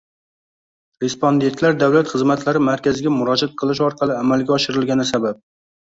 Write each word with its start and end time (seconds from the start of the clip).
respondentlar 1.05 1.77
davlat 1.83 2.09
xizmatlari 2.13 2.63
markaziga 2.69 3.13
murojaat 3.19 3.55
qilish 3.63 3.83
orqali 3.89 4.17
amalga 4.23 4.57
oshirilgani 4.61 5.11
sabab 5.13 5.45